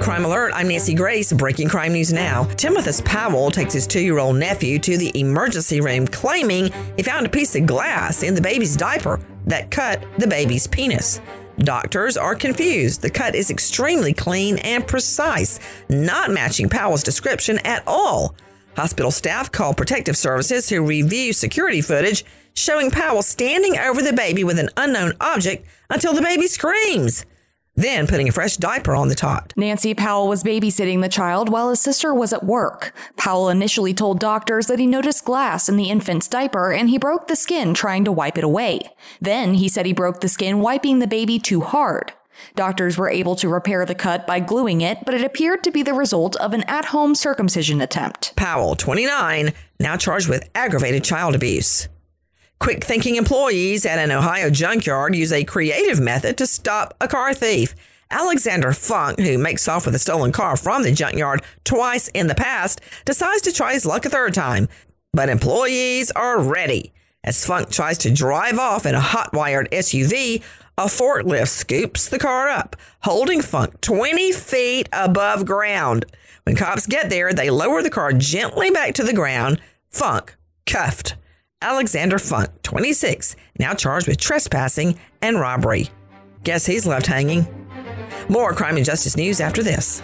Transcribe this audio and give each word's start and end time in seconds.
Crime 0.00 0.24
Alert, 0.24 0.52
I'm 0.54 0.68
Nancy 0.68 0.94
Grace. 0.94 1.30
Breaking 1.30 1.68
crime 1.68 1.92
news 1.92 2.10
now. 2.10 2.44
Timothy 2.56 3.02
Powell 3.02 3.50
takes 3.50 3.74
his 3.74 3.86
two 3.86 4.00
year 4.00 4.18
old 4.18 4.36
nephew 4.36 4.78
to 4.78 4.96
the 4.96 5.12
emergency 5.14 5.82
room 5.82 6.06
claiming 6.06 6.72
he 6.96 7.02
found 7.02 7.26
a 7.26 7.28
piece 7.28 7.54
of 7.54 7.66
glass 7.66 8.22
in 8.22 8.34
the 8.34 8.40
baby's 8.40 8.76
diaper 8.76 9.20
that 9.46 9.70
cut 9.70 10.02
the 10.16 10.26
baby's 10.26 10.66
penis. 10.66 11.20
Doctors 11.58 12.16
are 12.16 12.34
confused. 12.34 13.02
The 13.02 13.10
cut 13.10 13.34
is 13.34 13.50
extremely 13.50 14.14
clean 14.14 14.56
and 14.58 14.86
precise, 14.86 15.60
not 15.90 16.30
matching 16.30 16.70
Powell's 16.70 17.02
description 17.02 17.58
at 17.66 17.82
all. 17.86 18.34
Hospital 18.76 19.10
staff 19.10 19.52
called 19.52 19.76
protective 19.76 20.16
services 20.16 20.70
who 20.70 20.82
review 20.82 21.34
security 21.34 21.82
footage 21.82 22.24
showing 22.54 22.90
Powell 22.90 23.20
standing 23.20 23.76
over 23.76 24.00
the 24.00 24.14
baby 24.14 24.44
with 24.44 24.58
an 24.58 24.70
unknown 24.78 25.12
object 25.20 25.66
until 25.90 26.14
the 26.14 26.22
baby 26.22 26.46
screams 26.46 27.26
then 27.76 28.06
putting 28.06 28.28
a 28.28 28.32
fresh 28.32 28.56
diaper 28.56 28.94
on 28.94 29.08
the 29.08 29.14
tot. 29.14 29.52
Nancy 29.56 29.94
Powell 29.94 30.28
was 30.28 30.44
babysitting 30.44 31.00
the 31.00 31.08
child 31.08 31.48
while 31.48 31.70
his 31.70 31.80
sister 31.80 32.14
was 32.14 32.32
at 32.32 32.44
work. 32.44 32.94
Powell 33.16 33.48
initially 33.48 33.94
told 33.94 34.18
doctors 34.18 34.66
that 34.66 34.78
he 34.78 34.86
noticed 34.86 35.24
glass 35.24 35.68
in 35.68 35.76
the 35.76 35.90
infant's 35.90 36.28
diaper 36.28 36.72
and 36.72 36.90
he 36.90 36.98
broke 36.98 37.28
the 37.28 37.36
skin 37.36 37.72
trying 37.74 38.04
to 38.04 38.12
wipe 38.12 38.36
it 38.36 38.44
away. 38.44 38.80
Then 39.20 39.54
he 39.54 39.68
said 39.68 39.86
he 39.86 39.92
broke 39.92 40.20
the 40.20 40.28
skin 40.28 40.60
wiping 40.60 40.98
the 40.98 41.06
baby 41.06 41.38
too 41.38 41.60
hard. 41.60 42.12
Doctors 42.54 42.96
were 42.96 43.10
able 43.10 43.36
to 43.36 43.48
repair 43.48 43.84
the 43.84 43.94
cut 43.94 44.26
by 44.26 44.40
gluing 44.40 44.80
it, 44.80 44.98
but 45.04 45.14
it 45.14 45.24
appeared 45.24 45.62
to 45.64 45.70
be 45.70 45.82
the 45.82 45.94
result 45.94 46.36
of 46.36 46.52
an 46.52 46.62
at 46.62 46.86
home 46.86 47.14
circumcision 47.14 47.80
attempt. 47.80 48.34
Powell, 48.36 48.74
29, 48.76 49.52
now 49.78 49.96
charged 49.96 50.28
with 50.28 50.48
aggravated 50.54 51.04
child 51.04 51.34
abuse. 51.34 51.88
Quick 52.60 52.84
thinking 52.84 53.16
employees 53.16 53.86
at 53.86 53.98
an 53.98 54.10
Ohio 54.10 54.50
junkyard 54.50 55.16
use 55.16 55.32
a 55.32 55.44
creative 55.44 55.98
method 55.98 56.36
to 56.36 56.46
stop 56.46 56.94
a 57.00 57.08
car 57.08 57.32
thief. 57.32 57.74
Alexander 58.10 58.74
Funk, 58.74 59.18
who 59.18 59.38
makes 59.38 59.66
off 59.66 59.86
with 59.86 59.94
a 59.94 59.98
stolen 59.98 60.30
car 60.30 60.58
from 60.58 60.82
the 60.82 60.92
junkyard 60.92 61.40
twice 61.64 62.08
in 62.08 62.26
the 62.26 62.34
past, 62.34 62.82
decides 63.06 63.40
to 63.42 63.52
try 63.52 63.72
his 63.72 63.86
luck 63.86 64.04
a 64.04 64.10
third 64.10 64.34
time. 64.34 64.68
But 65.14 65.30
employees 65.30 66.10
are 66.10 66.38
ready. 66.38 66.92
As 67.24 67.46
Funk 67.46 67.70
tries 67.70 67.96
to 67.98 68.12
drive 68.12 68.58
off 68.58 68.84
in 68.84 68.94
a 68.94 69.00
hot 69.00 69.32
wired 69.32 69.70
SUV, 69.70 70.42
a 70.76 70.84
forklift 70.84 71.48
scoops 71.48 72.10
the 72.10 72.18
car 72.18 72.50
up, 72.50 72.76
holding 73.04 73.40
Funk 73.40 73.80
20 73.80 74.32
feet 74.32 74.86
above 74.92 75.46
ground. 75.46 76.04
When 76.42 76.56
cops 76.56 76.86
get 76.86 77.08
there, 77.08 77.32
they 77.32 77.48
lower 77.48 77.82
the 77.82 77.88
car 77.88 78.12
gently 78.12 78.70
back 78.70 78.92
to 78.96 79.02
the 79.02 79.14
ground. 79.14 79.62
Funk 79.88 80.36
cuffed. 80.66 81.14
Alexander 81.62 82.18
Funk, 82.18 82.48
26, 82.62 83.36
now 83.58 83.74
charged 83.74 84.08
with 84.08 84.16
trespassing 84.16 84.98
and 85.20 85.38
robbery. 85.38 85.90
Guess 86.42 86.64
he's 86.64 86.86
left 86.86 87.06
hanging. 87.06 87.46
More 88.30 88.54
crime 88.54 88.76
and 88.76 88.86
justice 88.86 89.14
news 89.14 89.40
after 89.40 89.62
this. 89.62 90.00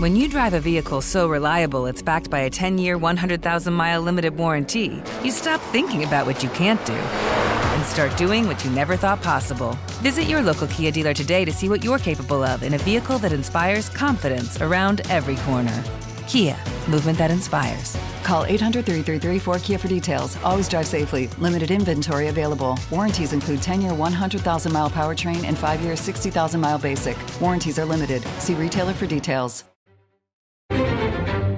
When 0.00 0.16
you 0.16 0.28
drive 0.28 0.54
a 0.54 0.60
vehicle 0.60 1.02
so 1.02 1.28
reliable 1.28 1.86
it's 1.86 2.02
backed 2.02 2.30
by 2.30 2.40
a 2.40 2.50
10 2.50 2.78
year, 2.78 2.98
100,000 2.98 3.72
mile 3.72 4.02
limited 4.02 4.36
warranty, 4.36 5.00
you 5.22 5.30
stop 5.30 5.60
thinking 5.70 6.02
about 6.02 6.26
what 6.26 6.42
you 6.42 6.48
can't 6.50 6.84
do 6.84 6.94
and 6.94 7.84
start 7.86 8.16
doing 8.16 8.48
what 8.48 8.64
you 8.64 8.72
never 8.72 8.96
thought 8.96 9.22
possible. 9.22 9.78
Visit 10.02 10.24
your 10.24 10.42
local 10.42 10.66
Kia 10.66 10.90
dealer 10.90 11.14
today 11.14 11.44
to 11.44 11.52
see 11.52 11.68
what 11.68 11.84
you're 11.84 11.98
capable 11.98 12.42
of 12.42 12.64
in 12.64 12.74
a 12.74 12.78
vehicle 12.78 13.18
that 13.18 13.32
inspires 13.32 13.88
confidence 13.88 14.60
around 14.60 15.00
every 15.10 15.36
corner. 15.36 15.84
Kia, 16.28 16.58
movement 16.88 17.16
that 17.16 17.30
inspires. 17.30 17.96
Call 18.22 18.44
800 18.44 18.84
333 18.84 19.40
4KIA 19.40 19.80
for 19.80 19.88
details. 19.88 20.36
Always 20.44 20.68
drive 20.68 20.86
safely. 20.86 21.28
Limited 21.38 21.70
inventory 21.70 22.28
available. 22.28 22.78
Warranties 22.90 23.32
include 23.32 23.62
10 23.62 23.80
year 23.80 23.94
100,000 23.94 24.72
mile 24.72 24.90
powertrain 24.90 25.44
and 25.44 25.56
5 25.56 25.80
year 25.80 25.96
60,000 25.96 26.60
mile 26.60 26.78
basic. 26.78 27.16
Warranties 27.40 27.78
are 27.78 27.86
limited. 27.86 28.22
See 28.38 28.54
retailer 28.54 28.92
for 28.92 29.06
details. 29.06 29.64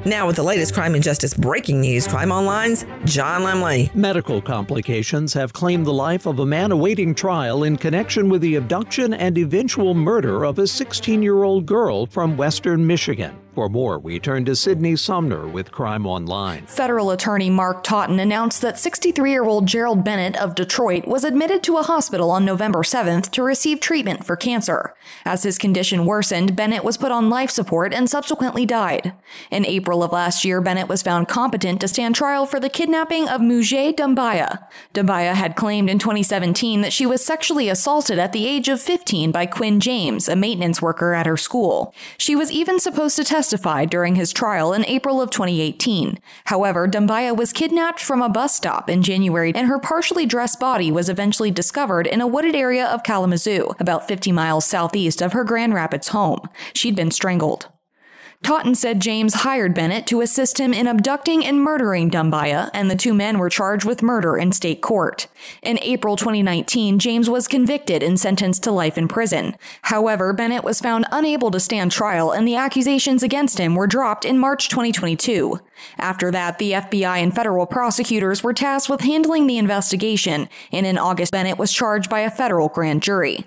Now, 0.06 0.26
with 0.26 0.36
the 0.36 0.42
latest 0.42 0.72
crime 0.72 0.94
and 0.94 1.04
justice 1.04 1.34
breaking 1.34 1.82
news, 1.82 2.08
Crime 2.08 2.32
Online's 2.32 2.86
John 3.04 3.42
Lemley. 3.42 3.94
Medical 3.94 4.40
complications 4.40 5.34
have 5.34 5.52
claimed 5.52 5.84
the 5.84 5.92
life 5.92 6.24
of 6.26 6.38
a 6.38 6.46
man 6.46 6.72
awaiting 6.72 7.14
trial 7.14 7.64
in 7.64 7.76
connection 7.76 8.30
with 8.30 8.40
the 8.40 8.54
abduction 8.54 9.12
and 9.12 9.36
eventual 9.36 9.92
murder 9.94 10.44
of 10.44 10.58
a 10.58 10.66
16 10.66 11.22
year 11.22 11.42
old 11.42 11.66
girl 11.66 12.06
from 12.06 12.36
Western 12.38 12.86
Michigan. 12.86 13.38
For 13.54 13.68
more, 13.68 13.98
we 13.98 14.20
turn 14.20 14.44
to 14.44 14.54
Sydney 14.54 14.94
Sumner 14.94 15.48
with 15.48 15.72
Crime 15.72 16.06
Online. 16.06 16.66
Federal 16.66 17.10
attorney 17.10 17.50
Mark 17.50 17.82
Totten 17.82 18.20
announced 18.20 18.60
that 18.62 18.78
63 18.78 19.28
year 19.28 19.42
old 19.42 19.66
Gerald 19.66 20.04
Bennett 20.04 20.36
of 20.36 20.54
Detroit 20.54 21.08
was 21.08 21.24
admitted 21.24 21.64
to 21.64 21.76
a 21.76 21.82
hospital 21.82 22.30
on 22.30 22.44
November 22.44 22.82
7th 22.82 23.28
to 23.32 23.42
receive 23.42 23.80
treatment 23.80 24.24
for 24.24 24.36
cancer. 24.36 24.94
As 25.24 25.42
his 25.42 25.58
condition 25.58 26.06
worsened, 26.06 26.54
Bennett 26.54 26.84
was 26.84 26.96
put 26.96 27.10
on 27.10 27.28
life 27.28 27.50
support 27.50 27.92
and 27.92 28.08
subsequently 28.08 28.64
died. 28.64 29.14
In 29.50 29.66
April 29.66 30.04
of 30.04 30.12
last 30.12 30.44
year, 30.44 30.60
Bennett 30.60 30.88
was 30.88 31.02
found 31.02 31.26
competent 31.26 31.80
to 31.80 31.88
stand 31.88 32.14
trial 32.14 32.46
for 32.46 32.60
the 32.60 32.68
kidnapping 32.68 33.28
of 33.28 33.40
Mujey 33.40 33.92
Dumbuya. 33.92 34.64
Dumbuya 34.94 35.34
had 35.34 35.56
claimed 35.56 35.90
in 35.90 35.98
2017 35.98 36.82
that 36.82 36.92
she 36.92 37.04
was 37.04 37.24
sexually 37.24 37.68
assaulted 37.68 38.20
at 38.20 38.32
the 38.32 38.46
age 38.46 38.68
of 38.68 38.80
15 38.80 39.32
by 39.32 39.44
Quinn 39.44 39.80
James, 39.80 40.28
a 40.28 40.36
maintenance 40.36 40.80
worker 40.80 41.14
at 41.14 41.26
her 41.26 41.36
school. 41.36 41.92
She 42.16 42.36
was 42.36 42.52
even 42.52 42.78
supposed 42.78 43.16
to 43.16 43.24
testify 43.24 43.39
testified 43.40 43.88
during 43.88 44.16
his 44.16 44.34
trial 44.34 44.74
in 44.74 44.84
April 44.84 45.18
of 45.18 45.30
2018. 45.30 46.18
However, 46.44 46.86
Dumbuya 46.86 47.34
was 47.34 47.54
kidnapped 47.54 47.98
from 47.98 48.20
a 48.20 48.28
bus 48.28 48.54
stop 48.54 48.90
in 48.90 49.02
January 49.02 49.50
and 49.54 49.66
her 49.66 49.78
partially 49.78 50.26
dressed 50.26 50.60
body 50.60 50.92
was 50.92 51.08
eventually 51.08 51.50
discovered 51.50 52.06
in 52.06 52.20
a 52.20 52.26
wooded 52.26 52.54
area 52.54 52.84
of 52.84 53.02
Kalamazoo, 53.02 53.74
about 53.80 54.06
50 54.06 54.30
miles 54.30 54.66
southeast 54.66 55.22
of 55.22 55.32
her 55.32 55.42
Grand 55.42 55.72
Rapids 55.72 56.08
home. 56.08 56.50
She'd 56.74 56.94
been 56.94 57.10
strangled. 57.10 57.68
Totten 58.42 58.74
said 58.74 59.00
James 59.00 59.34
hired 59.34 59.74
Bennett 59.74 60.06
to 60.06 60.22
assist 60.22 60.58
him 60.58 60.72
in 60.72 60.86
abducting 60.86 61.44
and 61.44 61.62
murdering 61.62 62.10
Dumbuya, 62.10 62.70
and 62.72 62.90
the 62.90 62.96
two 62.96 63.12
men 63.12 63.38
were 63.38 63.50
charged 63.50 63.84
with 63.84 64.02
murder 64.02 64.36
in 64.38 64.50
state 64.50 64.80
court. 64.80 65.26
In 65.62 65.78
April 65.82 66.16
2019, 66.16 66.98
James 66.98 67.28
was 67.28 67.46
convicted 67.46 68.02
and 68.02 68.18
sentenced 68.18 68.62
to 68.62 68.72
life 68.72 68.96
in 68.96 69.08
prison. 69.08 69.56
However, 69.82 70.32
Bennett 70.32 70.64
was 70.64 70.80
found 70.80 71.04
unable 71.12 71.50
to 71.50 71.60
stand 71.60 71.92
trial, 71.92 72.32
and 72.32 72.48
the 72.48 72.56
accusations 72.56 73.22
against 73.22 73.58
him 73.58 73.74
were 73.74 73.86
dropped 73.86 74.24
in 74.24 74.38
March 74.38 74.70
2022. 74.70 75.60
After 75.98 76.30
that, 76.30 76.58
the 76.58 76.72
FBI 76.72 77.18
and 77.18 77.34
federal 77.34 77.66
prosecutors 77.66 78.42
were 78.42 78.54
tasked 78.54 78.88
with 78.88 79.02
handling 79.02 79.46
the 79.46 79.58
investigation, 79.58 80.48
and 80.72 80.86
in 80.86 80.96
August, 80.96 81.30
Bennett 81.30 81.58
was 81.58 81.72
charged 81.72 82.08
by 82.08 82.20
a 82.20 82.30
federal 82.30 82.68
grand 82.68 83.02
jury. 83.02 83.44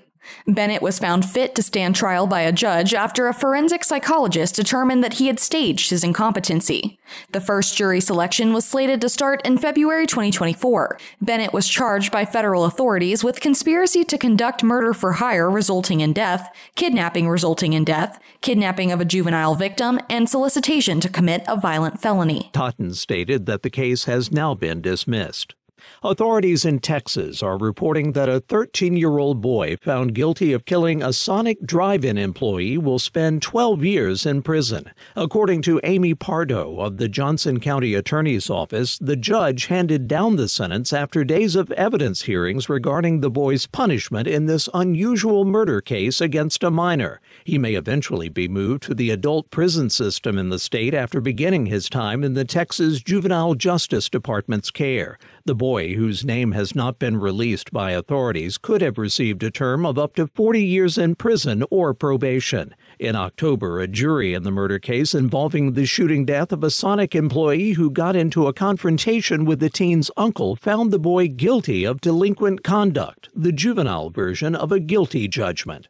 Bennett 0.47 0.81
was 0.81 0.99
found 0.99 1.25
fit 1.25 1.55
to 1.55 1.63
stand 1.63 1.95
trial 1.95 2.27
by 2.27 2.41
a 2.41 2.51
judge 2.51 2.93
after 2.93 3.27
a 3.27 3.33
forensic 3.33 3.83
psychologist 3.83 4.55
determined 4.55 5.03
that 5.03 5.13
he 5.13 5.27
had 5.27 5.39
staged 5.39 5.89
his 5.89 6.03
incompetency. 6.03 6.99
The 7.31 7.41
first 7.41 7.77
jury 7.77 8.01
selection 8.01 8.53
was 8.53 8.65
slated 8.65 9.01
to 9.01 9.09
start 9.09 9.41
in 9.45 9.57
February 9.57 10.07
2024. 10.07 10.97
Bennett 11.21 11.53
was 11.53 11.67
charged 11.67 12.11
by 12.11 12.25
federal 12.25 12.65
authorities 12.65 13.23
with 13.23 13.41
conspiracy 13.41 14.03
to 14.05 14.17
conduct 14.17 14.63
murder 14.63 14.93
for 14.93 15.13
hire 15.13 15.49
resulting 15.49 16.01
in 16.01 16.13
death, 16.13 16.49
kidnapping 16.75 17.27
resulting 17.27 17.73
in 17.73 17.83
death, 17.83 18.19
kidnapping 18.41 18.91
of 18.91 19.01
a 19.01 19.05
juvenile 19.05 19.55
victim, 19.55 19.99
and 20.09 20.29
solicitation 20.29 20.99
to 20.99 21.09
commit 21.09 21.43
a 21.47 21.57
violent 21.57 22.01
felony. 22.01 22.49
Totten 22.53 22.93
stated 22.93 23.45
that 23.45 23.63
the 23.63 23.69
case 23.69 24.05
has 24.05 24.31
now 24.31 24.53
been 24.53 24.81
dismissed. 24.81 25.55
Authorities 26.03 26.65
in 26.65 26.79
Texas 26.79 27.41
are 27.41 27.57
reporting 27.57 28.11
that 28.11 28.29
a 28.29 28.39
13 28.41 28.97
year 28.97 29.17
old 29.17 29.41
boy 29.41 29.77
found 29.77 30.13
guilty 30.13 30.53
of 30.53 30.65
killing 30.65 31.01
a 31.01 31.13
Sonic 31.13 31.61
drive 31.65 32.03
in 32.03 32.17
employee 32.17 32.77
will 32.77 32.99
spend 32.99 33.41
12 33.41 33.83
years 33.83 34.25
in 34.25 34.41
prison. 34.41 34.91
According 35.15 35.61
to 35.63 35.79
Amy 35.83 36.13
Pardo 36.13 36.79
of 36.79 36.97
the 36.97 37.07
Johnson 37.07 37.59
County 37.59 37.93
Attorney's 37.93 38.49
Office, 38.49 38.97
the 38.99 39.15
judge 39.15 39.67
handed 39.67 40.07
down 40.07 40.35
the 40.35 40.49
sentence 40.49 40.91
after 40.91 41.23
days 41.23 41.55
of 41.55 41.71
evidence 41.71 42.23
hearings 42.23 42.69
regarding 42.69 43.21
the 43.21 43.29
boy's 43.29 43.65
punishment 43.65 44.27
in 44.27 44.45
this 44.45 44.69
unusual 44.73 45.45
murder 45.45 45.81
case 45.81 46.19
against 46.19 46.63
a 46.63 46.71
minor. 46.71 47.21
He 47.43 47.57
may 47.57 47.75
eventually 47.75 48.29
be 48.29 48.47
moved 48.47 48.83
to 48.83 48.93
the 48.93 49.09
adult 49.09 49.49
prison 49.51 49.89
system 49.89 50.37
in 50.37 50.49
the 50.49 50.59
state 50.59 50.93
after 50.93 51.21
beginning 51.21 51.67
his 51.67 51.89
time 51.89 52.23
in 52.23 52.33
the 52.33 52.45
Texas 52.45 53.01
Juvenile 53.01 53.55
Justice 53.55 54.09
Department's 54.09 54.71
care. 54.71 55.17
The 55.45 55.55
boy, 55.55 55.95
whose 55.95 56.23
name 56.23 56.53
has 56.53 56.73
not 56.73 56.99
been 56.99 57.17
released 57.17 57.73
by 57.73 57.91
authorities, 57.91 58.57
could 58.57 58.81
have 58.81 58.97
received 58.97 59.43
a 59.43 59.51
term 59.51 59.85
of 59.85 59.99
up 59.99 60.15
to 60.15 60.27
40 60.27 60.63
years 60.63 60.97
in 60.97 61.15
prison 61.15 61.65
or 61.69 61.93
probation. 61.93 62.73
In 62.97 63.17
October, 63.17 63.81
a 63.81 63.87
jury 63.87 64.33
in 64.33 64.43
the 64.43 64.51
murder 64.51 64.79
case 64.79 65.13
involving 65.13 65.73
the 65.73 65.85
shooting 65.85 66.23
death 66.23 66.53
of 66.53 66.63
a 66.63 66.69
Sonic 66.69 67.13
employee 67.13 67.73
who 67.73 67.91
got 67.91 68.15
into 68.15 68.47
a 68.47 68.53
confrontation 68.53 69.43
with 69.43 69.59
the 69.59 69.69
teen's 69.69 70.09
uncle 70.15 70.55
found 70.55 70.91
the 70.91 70.97
boy 70.99 71.27
guilty 71.27 71.83
of 71.83 71.99
delinquent 71.99 72.63
conduct, 72.63 73.27
the 73.35 73.51
juvenile 73.51 74.09
version 74.09 74.55
of 74.55 74.71
a 74.71 74.79
guilty 74.79 75.27
judgment. 75.27 75.89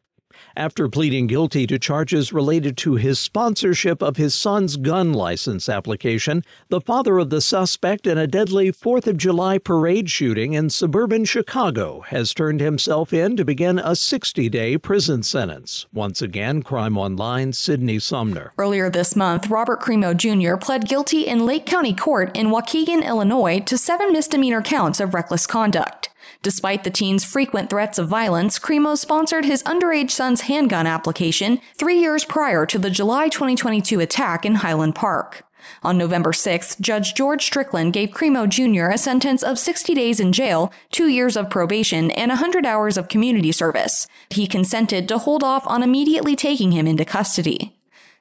After 0.55 0.87
pleading 0.87 1.27
guilty 1.27 1.65
to 1.67 1.79
charges 1.79 2.33
related 2.33 2.77
to 2.77 2.95
his 2.95 3.19
sponsorship 3.19 4.01
of 4.01 4.17
his 4.17 4.35
son's 4.35 4.77
gun 4.77 5.13
license 5.13 5.67
application. 5.67 6.43
The 6.69 6.81
father 6.81 7.17
of 7.17 7.29
the 7.29 7.41
suspect 7.41 8.07
in 8.07 8.17
a 8.17 8.27
deadly 8.27 8.71
4th 8.71 9.07
of 9.07 9.17
July 9.17 9.57
parade 9.57 10.09
shooting 10.09 10.53
in 10.53 10.69
suburban 10.69 11.25
Chicago 11.25 12.01
has 12.01 12.33
turned 12.33 12.61
himself 12.61 13.13
in 13.13 13.35
to 13.37 13.45
begin 13.45 13.79
a 13.79 13.95
60 13.95 14.49
day 14.49 14.77
prison 14.77 15.23
sentence. 15.23 15.87
Once 15.93 16.21
again, 16.21 16.61
Crime 16.61 16.97
Online, 16.97 17.53
Sydney 17.53 17.99
Sumner. 17.99 18.53
Earlier 18.57 18.89
this 18.89 19.15
month, 19.15 19.49
Robert 19.49 19.81
Crimo 19.81 20.15
Jr. 20.15 20.57
pled 20.57 20.87
guilty 20.87 21.27
in 21.27 21.45
Lake 21.45 21.65
County 21.65 21.93
Court 21.93 22.35
in 22.35 22.47
Waukegan, 22.47 23.05
Illinois 23.05 23.59
to 23.61 23.77
seven 23.77 24.11
misdemeanor 24.13 24.61
counts 24.61 24.99
of 24.99 25.13
reckless 25.13 25.47
conduct. 25.47 26.09
Despite 26.43 26.83
the 26.83 26.91
teen's 26.91 27.23
frequent 27.23 27.69
threats 27.69 27.97
of 27.97 28.09
violence, 28.09 28.59
Crimo 28.59 28.97
sponsored 28.97 29.45
his 29.45 29.63
underage 29.63 30.11
son's 30.11 30.41
handgun 30.41 30.85
application 30.85 31.61
three 31.73 31.97
years 31.97 32.25
prior 32.25 32.65
to 32.65 32.77
the 32.77 32.89
July 32.89 33.29
2022 33.29 34.01
attack 34.01 34.45
in 34.45 34.55
Highland 34.55 34.93
Park. 34.93 35.45
On 35.83 35.97
November 35.97 36.33
6th, 36.33 36.81
Judge 36.81 37.13
George 37.13 37.45
Strickland 37.45 37.93
gave 37.93 38.09
Crimo 38.09 38.45
Jr. 38.45 38.91
a 38.91 38.97
sentence 38.97 39.41
of 39.41 39.57
60 39.57 39.93
days 39.93 40.19
in 40.19 40.33
jail, 40.33 40.73
two 40.91 41.07
years 41.07 41.37
of 41.37 41.49
probation, 41.49 42.11
and 42.11 42.27
100 42.27 42.65
hours 42.65 42.97
of 42.97 43.07
community 43.07 43.53
service. 43.53 44.05
He 44.29 44.45
consented 44.45 45.07
to 45.07 45.19
hold 45.19 45.43
off 45.45 45.65
on 45.65 45.81
immediately 45.81 46.35
taking 46.35 46.73
him 46.73 46.87
into 46.87 47.05
custody. 47.05 47.73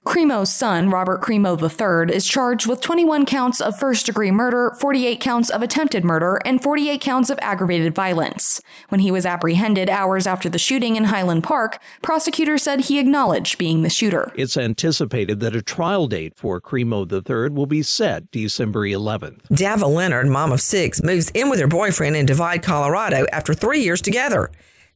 Crimo's 0.05 0.53
son, 0.53 0.91
Robert 0.91 1.23
Crimo 1.23 1.57
III, 1.57 2.13
is 2.13 2.27
charged 2.27 2.67
with 2.67 2.81
21 2.81 3.25
counts 3.25 3.61
of 3.61 3.79
first 3.79 4.07
degree 4.07 4.33
murder, 4.33 4.75
48 4.81 5.21
counts 5.21 5.49
of 5.49 5.63
attempted 5.63 6.05
murder, 6.05 6.41
and 6.45 6.61
48 6.61 7.01
counts 7.01 7.31
of 7.31 7.39
aggravated 7.41 7.95
violence. 7.95 8.61
When 8.89 9.01
he 9.01 9.13
was 9.13 9.25
apprehended 9.25 9.89
hours 9.89 10.27
after 10.27 10.49
the 10.49 10.59
shooting 10.59 10.97
in 10.97 11.05
Highland 11.05 11.45
Park, 11.45 11.79
prosecutors 12.03 12.65
said 12.65 12.81
he 12.81 12.99
acknowledged 12.99 13.59
being 13.59 13.83
the 13.83 13.91
shooter. 13.91 14.33
It's 14.35 14.57
anticipated 14.57 15.39
that 15.39 15.55
a 15.55 15.63
trial 15.63 16.09
date 16.09 16.35
for 16.35 16.61
Crimo 16.61 17.07
III 17.11 17.55
will 17.55 17.67
be 17.67 17.83
set 17.83 18.29
December 18.33 18.81
11th. 18.81 19.43
Dava 19.53 19.89
Leonard, 19.89 20.27
mom 20.27 20.51
of 20.51 20.61
six, 20.61 21.01
moves 21.01 21.31
in 21.31 21.49
with 21.49 21.61
her 21.61 21.69
boyfriend 21.69 22.17
in 22.17 22.27
Divide, 22.27 22.65
Colorado 22.65 23.25
after 23.31 23.55
three 23.55 23.83
years 23.83 24.01
together. 24.01 24.51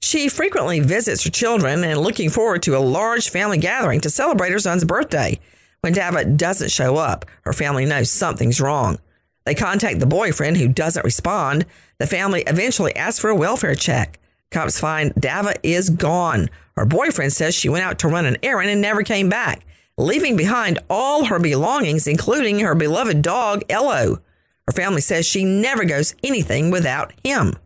She 0.06 0.28
frequently 0.28 0.78
visits 0.78 1.24
her 1.24 1.30
children 1.30 1.82
and 1.82 1.98
looking 1.98 2.30
forward 2.30 2.62
to 2.62 2.76
a 2.76 2.78
large 2.78 3.28
family 3.28 3.58
gathering 3.58 4.00
to 4.02 4.08
celebrate 4.08 4.52
her 4.52 4.60
son's 4.60 4.84
birthday. 4.84 5.40
When 5.80 5.94
Dava 5.94 6.36
doesn't 6.36 6.70
show 6.70 6.94
up, 6.94 7.24
her 7.42 7.52
family 7.52 7.86
knows 7.86 8.08
something's 8.08 8.60
wrong. 8.60 9.00
They 9.46 9.56
contact 9.56 9.98
the 9.98 10.06
boyfriend 10.06 10.58
who 10.58 10.68
doesn't 10.68 11.04
respond. 11.04 11.66
The 11.98 12.06
family 12.06 12.44
eventually 12.46 12.94
asks 12.94 13.18
for 13.18 13.30
a 13.30 13.34
welfare 13.34 13.74
check. 13.74 14.20
Cops 14.52 14.78
find 14.78 15.12
Dava 15.14 15.56
is 15.64 15.90
gone. 15.90 16.50
Her 16.76 16.86
boyfriend 16.86 17.32
says 17.32 17.56
she 17.56 17.68
went 17.68 17.84
out 17.84 17.98
to 17.98 18.08
run 18.08 18.26
an 18.26 18.36
errand 18.44 18.70
and 18.70 18.80
never 18.80 19.02
came 19.02 19.28
back, 19.28 19.66
leaving 19.98 20.36
behind 20.36 20.78
all 20.88 21.24
her 21.24 21.40
belongings, 21.40 22.06
including 22.06 22.60
her 22.60 22.76
beloved 22.76 23.22
dog, 23.22 23.64
Ello. 23.68 24.20
Her 24.68 24.72
family 24.72 25.00
says 25.00 25.26
she 25.26 25.44
never 25.44 25.84
goes 25.84 26.14
anything 26.22 26.70
without 26.70 27.12
him. 27.24 27.56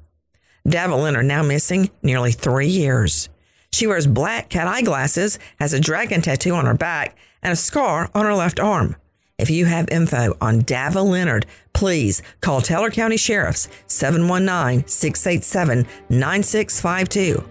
Davalin 0.67 1.17
are 1.17 1.23
now 1.23 1.43
missing 1.43 1.91
nearly 2.03 2.33
three 2.33 2.69
years. 2.69 3.29
She 3.73 3.87
wears 3.87 4.07
black 4.07 4.49
cat 4.49 4.67
eye 4.67 4.83
glasses, 4.83 5.39
has 5.59 5.73
a 5.73 5.81
dragon 5.81 6.23
tattoo 6.23 6.55
on 6.55 6.67
her 6.67 6.75
back, 6.75 7.17
and 7.43 7.53
a 7.53 7.57
scar 7.57 8.11
on 8.15 8.25
her 8.25 8.35
left 8.35 8.61
arm. 8.61 8.97
If 9.39 9.49
you 9.49 9.65
have 9.65 9.89
info 9.89 10.37
on 10.41 10.63
Dava 10.63 11.03
Leonard, 11.03 11.47
please 11.73 12.23
call 12.43 12.61
Teller 12.61 12.91
County 12.91 13.17
Sheriff's 13.17 13.69
719 13.87 14.87
687 14.87 15.87
9652. 16.11 17.49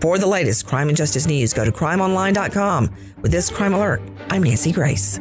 For 0.00 0.18
the 0.18 0.26
latest 0.26 0.66
crime 0.66 0.88
and 0.88 0.96
justice 0.96 1.26
news, 1.26 1.52
go 1.52 1.64
to 1.64 1.72
crimeonline.com. 1.72 2.94
With 3.22 3.32
this 3.32 3.50
crime 3.50 3.74
alert, 3.74 4.02
I'm 4.30 4.42
Nancy 4.42 4.72
Grace. 4.72 5.18